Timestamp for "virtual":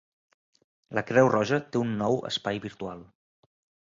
2.65-3.05